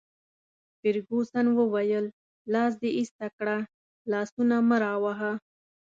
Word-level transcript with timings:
فرګوسن 0.79 1.45
وویل: 1.59 2.05
لاس 2.53 2.71
دي 2.81 2.89
ایسته 2.97 3.27
کړه، 3.37 3.57
لاسونه 4.11 4.55
مه 4.67 4.77
راوهه. 4.83 5.31